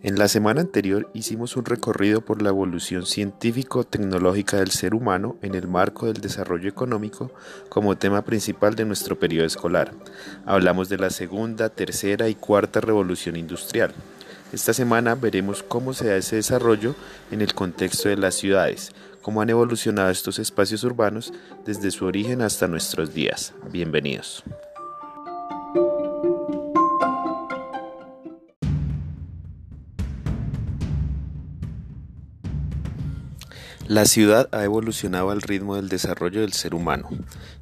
En 0.00 0.16
la 0.16 0.28
semana 0.28 0.60
anterior 0.60 1.10
hicimos 1.12 1.56
un 1.56 1.64
recorrido 1.64 2.20
por 2.20 2.40
la 2.40 2.50
evolución 2.50 3.04
científico-tecnológica 3.04 4.58
del 4.58 4.70
ser 4.70 4.94
humano 4.94 5.36
en 5.42 5.56
el 5.56 5.66
marco 5.66 6.06
del 6.06 6.20
desarrollo 6.20 6.68
económico 6.68 7.32
como 7.68 7.98
tema 7.98 8.22
principal 8.22 8.76
de 8.76 8.84
nuestro 8.84 9.18
periodo 9.18 9.44
escolar. 9.44 9.90
Hablamos 10.46 10.88
de 10.88 10.98
la 10.98 11.10
segunda, 11.10 11.68
tercera 11.68 12.28
y 12.28 12.36
cuarta 12.36 12.80
revolución 12.80 13.34
industrial. 13.34 13.92
Esta 14.52 14.72
semana 14.72 15.16
veremos 15.16 15.64
cómo 15.64 15.92
se 15.92 16.06
da 16.06 16.16
ese 16.16 16.36
desarrollo 16.36 16.94
en 17.32 17.42
el 17.42 17.52
contexto 17.52 18.08
de 18.08 18.16
las 18.18 18.36
ciudades, 18.36 18.92
cómo 19.20 19.42
han 19.42 19.50
evolucionado 19.50 20.10
estos 20.10 20.38
espacios 20.38 20.84
urbanos 20.84 21.32
desde 21.66 21.90
su 21.90 22.06
origen 22.06 22.42
hasta 22.42 22.68
nuestros 22.68 23.14
días. 23.14 23.52
Bienvenidos. 23.72 24.44
La 33.86 34.04
ciudad 34.04 34.48
ha 34.52 34.64
evolucionado 34.64 35.30
al 35.30 35.42
ritmo 35.42 35.76
del 35.76 35.88
desarrollo 35.88 36.40
del 36.42 36.52
ser 36.52 36.74
humano. 36.74 37.08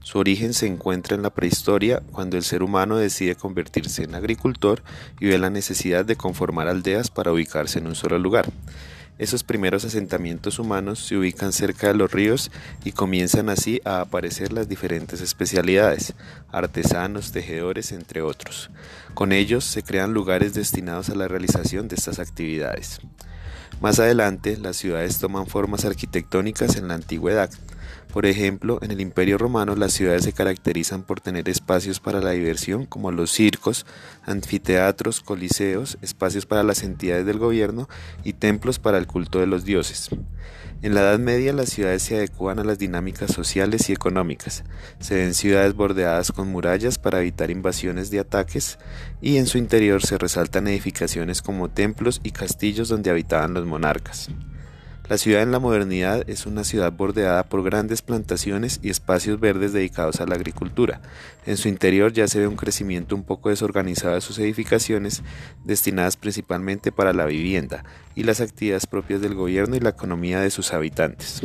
Su 0.00 0.18
origen 0.18 0.54
se 0.54 0.66
encuentra 0.66 1.14
en 1.14 1.22
la 1.22 1.30
prehistoria, 1.30 2.02
cuando 2.12 2.36
el 2.36 2.42
ser 2.42 2.62
humano 2.62 2.96
decide 2.96 3.36
convertirse 3.36 4.04
en 4.04 4.14
agricultor 4.14 4.82
y 5.20 5.26
ve 5.26 5.38
la 5.38 5.50
necesidad 5.50 6.04
de 6.04 6.16
conformar 6.16 6.68
aldeas 6.68 7.10
para 7.10 7.32
ubicarse 7.32 7.78
en 7.78 7.86
un 7.86 7.94
solo 7.94 8.18
lugar. 8.18 8.46
Esos 9.18 9.44
primeros 9.44 9.84
asentamientos 9.86 10.58
humanos 10.58 10.98
se 10.98 11.16
ubican 11.16 11.54
cerca 11.54 11.86
de 11.86 11.94
los 11.94 12.12
ríos 12.12 12.50
y 12.84 12.92
comienzan 12.92 13.48
así 13.48 13.80
a 13.84 14.02
aparecer 14.02 14.52
las 14.52 14.68
diferentes 14.68 15.22
especialidades, 15.22 16.12
artesanos, 16.52 17.32
tejedores, 17.32 17.92
entre 17.92 18.20
otros. 18.20 18.70
Con 19.14 19.32
ellos 19.32 19.64
se 19.64 19.82
crean 19.82 20.12
lugares 20.12 20.52
destinados 20.52 21.08
a 21.08 21.14
la 21.14 21.28
realización 21.28 21.88
de 21.88 21.94
estas 21.94 22.18
actividades. 22.18 23.00
Más 23.80 23.98
adelante, 23.98 24.56
las 24.56 24.76
ciudades 24.76 25.18
toman 25.18 25.46
formas 25.46 25.84
arquitectónicas 25.84 26.76
en 26.76 26.88
la 26.88 26.94
antigüedad. 26.94 27.50
Por 28.12 28.24
ejemplo, 28.24 28.78
en 28.80 28.90
el 28.90 29.00
Imperio 29.02 29.36
Romano 29.36 29.76
las 29.76 29.92
ciudades 29.92 30.24
se 30.24 30.32
caracterizan 30.32 31.02
por 31.02 31.20
tener 31.20 31.48
espacios 31.48 32.00
para 32.00 32.20
la 32.20 32.30
diversión 32.30 32.86
como 32.86 33.12
los 33.12 33.30
circos, 33.30 33.84
anfiteatros, 34.24 35.20
coliseos, 35.20 35.98
espacios 36.00 36.46
para 36.46 36.62
las 36.62 36.82
entidades 36.82 37.26
del 37.26 37.38
gobierno 37.38 37.88
y 38.24 38.32
templos 38.32 38.78
para 38.78 38.96
el 38.96 39.06
culto 39.06 39.40
de 39.40 39.46
los 39.46 39.64
dioses. 39.64 40.08
En 40.82 40.94
la 40.94 41.00
Edad 41.00 41.18
Media 41.18 41.52
las 41.52 41.70
ciudades 41.70 42.02
se 42.02 42.16
adecuan 42.16 42.58
a 42.58 42.64
las 42.64 42.78
dinámicas 42.78 43.32
sociales 43.32 43.88
y 43.88 43.92
económicas. 43.92 44.62
Se 45.00 45.14
ven 45.14 45.32
ciudades 45.32 45.74
bordeadas 45.74 46.32
con 46.32 46.48
murallas 46.48 46.98
para 46.98 47.20
evitar 47.20 47.50
invasiones 47.50 48.10
de 48.10 48.20
ataques 48.20 48.78
y 49.22 49.38
en 49.38 49.46
su 49.46 49.56
interior 49.58 50.04
se 50.04 50.18
resaltan 50.18 50.68
edificaciones 50.68 51.40
como 51.40 51.70
templos 51.70 52.20
y 52.22 52.30
castillos 52.30 52.88
donde 52.88 53.10
habitaban 53.10 53.54
los 53.54 53.64
monarcas. 53.64 54.28
La 55.08 55.18
ciudad 55.18 55.42
en 55.42 55.52
la 55.52 55.60
modernidad 55.60 56.28
es 56.28 56.46
una 56.46 56.64
ciudad 56.64 56.92
bordeada 56.92 57.44
por 57.44 57.62
grandes 57.62 58.02
plantaciones 58.02 58.80
y 58.82 58.90
espacios 58.90 59.38
verdes 59.38 59.72
dedicados 59.72 60.20
a 60.20 60.26
la 60.26 60.34
agricultura. 60.34 61.00
En 61.46 61.56
su 61.56 61.68
interior 61.68 62.12
ya 62.12 62.26
se 62.26 62.40
ve 62.40 62.48
un 62.48 62.56
crecimiento 62.56 63.14
un 63.14 63.22
poco 63.22 63.50
desorganizado 63.50 64.16
de 64.16 64.20
sus 64.20 64.40
edificaciones, 64.40 65.22
destinadas 65.64 66.16
principalmente 66.16 66.90
para 66.90 67.12
la 67.12 67.26
vivienda 67.26 67.84
y 68.16 68.24
las 68.24 68.40
actividades 68.40 68.88
propias 68.88 69.20
del 69.20 69.34
gobierno 69.34 69.76
y 69.76 69.80
la 69.80 69.90
economía 69.90 70.40
de 70.40 70.50
sus 70.50 70.72
habitantes. 70.72 71.40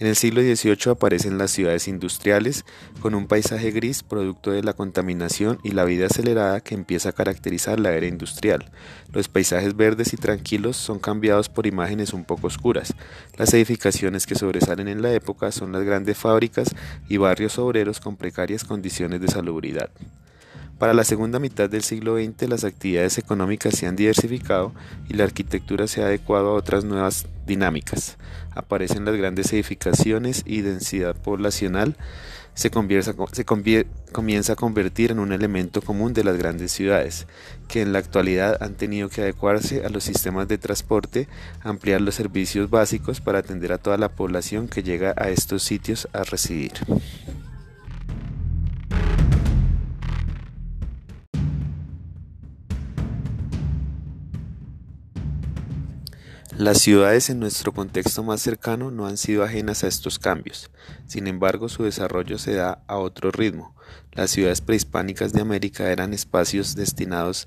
En 0.00 0.06
el 0.06 0.16
siglo 0.16 0.40
XVIII 0.40 0.92
aparecen 0.92 1.36
las 1.36 1.50
ciudades 1.50 1.86
industriales, 1.86 2.64
con 3.02 3.14
un 3.14 3.26
paisaje 3.26 3.70
gris 3.70 4.02
producto 4.02 4.50
de 4.50 4.62
la 4.62 4.72
contaminación 4.72 5.58
y 5.62 5.72
la 5.72 5.84
vida 5.84 6.06
acelerada 6.06 6.62
que 6.62 6.74
empieza 6.74 7.10
a 7.10 7.12
caracterizar 7.12 7.78
la 7.78 7.92
era 7.92 8.06
industrial. 8.06 8.70
Los 9.12 9.28
paisajes 9.28 9.76
verdes 9.76 10.14
y 10.14 10.16
tranquilos 10.16 10.78
son 10.78 11.00
cambiados 11.00 11.50
por 11.50 11.66
imágenes 11.66 12.14
un 12.14 12.24
poco 12.24 12.46
oscuras. 12.46 12.94
Las 13.36 13.52
edificaciones 13.52 14.26
que 14.26 14.36
sobresalen 14.36 14.88
en 14.88 15.02
la 15.02 15.12
época 15.12 15.52
son 15.52 15.70
las 15.70 15.82
grandes 15.82 16.16
fábricas 16.16 16.74
y 17.06 17.18
barrios 17.18 17.58
obreros 17.58 18.00
con 18.00 18.16
precarias 18.16 18.64
condiciones 18.64 19.20
de 19.20 19.28
salubridad. 19.28 19.90
Para 20.80 20.94
la 20.94 21.04
segunda 21.04 21.38
mitad 21.38 21.68
del 21.68 21.82
siglo 21.82 22.16
XX 22.16 22.48
las 22.48 22.64
actividades 22.64 23.18
económicas 23.18 23.76
se 23.76 23.86
han 23.86 23.96
diversificado 23.96 24.72
y 25.10 25.12
la 25.12 25.24
arquitectura 25.24 25.86
se 25.86 26.02
ha 26.02 26.06
adecuado 26.06 26.48
a 26.48 26.54
otras 26.54 26.86
nuevas 26.86 27.26
dinámicas. 27.46 28.16
Aparecen 28.54 29.04
las 29.04 29.14
grandes 29.14 29.52
edificaciones 29.52 30.42
y 30.46 30.62
densidad 30.62 31.14
poblacional 31.14 31.98
se, 32.54 32.70
comienza 32.70 33.12
a 34.52 34.56
convertir 34.56 35.10
en 35.10 35.18
un 35.18 35.32
elemento 35.32 35.82
común 35.82 36.14
de 36.14 36.24
las 36.24 36.38
grandes 36.38 36.72
ciudades, 36.72 37.26
que 37.68 37.82
en 37.82 37.92
la 37.92 37.98
actualidad 37.98 38.62
han 38.62 38.74
tenido 38.74 39.10
que 39.10 39.20
adecuarse 39.20 39.84
a 39.84 39.90
los 39.90 40.04
sistemas 40.04 40.48
de 40.48 40.56
transporte, 40.56 41.28
ampliar 41.62 42.00
los 42.00 42.14
servicios 42.14 42.70
básicos 42.70 43.20
para 43.20 43.40
atender 43.40 43.72
a 43.72 43.78
toda 43.78 43.98
la 43.98 44.08
población 44.08 44.66
que 44.66 44.82
llega 44.82 45.12
a 45.18 45.28
estos 45.28 45.62
sitios 45.62 46.08
a 46.14 46.24
residir. 46.24 46.72
Las 56.56 56.80
ciudades 56.80 57.30
en 57.30 57.38
nuestro 57.38 57.72
contexto 57.72 58.24
más 58.24 58.42
cercano 58.42 58.90
no 58.90 59.06
han 59.06 59.16
sido 59.16 59.44
ajenas 59.44 59.84
a 59.84 59.86
estos 59.86 60.18
cambios, 60.18 60.70
sin 61.06 61.28
embargo 61.28 61.68
su 61.68 61.84
desarrollo 61.84 62.38
se 62.38 62.54
da 62.54 62.82
a 62.88 62.98
otro 62.98 63.30
ritmo. 63.30 63.74
Las 64.12 64.32
ciudades 64.32 64.60
prehispánicas 64.60 65.32
de 65.32 65.42
América 65.42 65.90
eran 65.92 66.12
espacios 66.12 66.74
destinados 66.74 67.46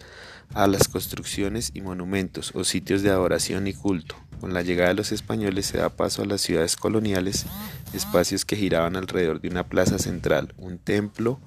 a 0.53 0.67
las 0.67 0.87
construcciones 0.87 1.71
y 1.73 1.81
monumentos 1.81 2.51
o 2.55 2.63
sitios 2.63 3.01
de 3.01 3.09
adoración 3.09 3.67
y 3.67 3.73
culto. 3.73 4.15
Con 4.39 4.53
la 4.53 4.61
llegada 4.61 4.89
de 4.89 4.95
los 4.95 5.11
españoles 5.11 5.65
se 5.65 5.79
da 5.79 5.89
paso 5.89 6.21
a 6.21 6.25
las 6.25 6.41
ciudades 6.41 6.77
coloniales, 6.77 7.45
espacios 7.93 8.45
que 8.45 8.55
giraban 8.55 8.95
alrededor 8.95 9.41
de 9.41 9.49
una 9.49 9.65
plaza 9.67 9.99
central, 9.99 10.53
un 10.57 10.77
templo, 10.77 11.41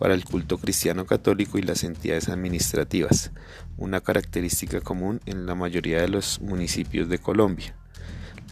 para 0.00 0.14
el 0.14 0.24
culto 0.24 0.56
cristiano 0.56 1.04
católico 1.04 1.58
y 1.58 1.62
las 1.62 1.84
entidades 1.84 2.30
administrativas, 2.30 3.32
una 3.76 4.00
característica 4.00 4.80
común 4.80 5.20
en 5.26 5.44
la 5.44 5.54
mayoría 5.54 6.00
de 6.00 6.08
los 6.08 6.40
municipios 6.40 7.10
de 7.10 7.18
Colombia. 7.18 7.74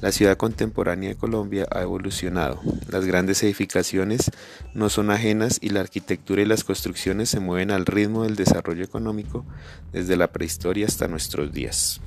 La 0.03 0.13
ciudad 0.13 0.37
contemporánea 0.37 1.09
de 1.09 1.17
Colombia 1.17 1.67
ha 1.71 1.81
evolucionado. 1.81 2.61
Las 2.91 3.07
grandes 3.07 3.43
edificaciones 3.43 4.31
no 4.75 4.91
son 4.91 5.11
ajenas 5.11 5.59
y 5.63 5.71
la 5.71 5.81
arquitectura 5.81 6.43
y 6.43 6.45
las 6.45 6.65
construcciones 6.65 7.31
se 7.31 7.41
mueven 7.41 7.71
al 7.71 7.87
ritmo 7.87 8.25
del 8.25 8.37
desarrollo 8.37 8.85
económico 8.85 9.47
desde 9.91 10.19
la 10.19 10.31
prehistoria 10.31 10.85
hasta 10.85 11.09
nuestros 11.09 11.51
días. 11.51 12.03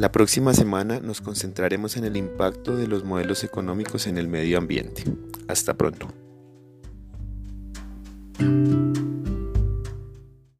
La 0.00 0.10
próxima 0.10 0.54
semana 0.54 0.98
nos 0.98 1.20
concentraremos 1.20 1.98
en 1.98 2.06
el 2.06 2.16
impacto 2.16 2.74
de 2.74 2.86
los 2.86 3.04
modelos 3.04 3.44
económicos 3.44 4.06
en 4.06 4.16
el 4.16 4.28
medio 4.28 4.56
ambiente. 4.56 5.04
Hasta 5.46 5.74
pronto. 5.74 6.08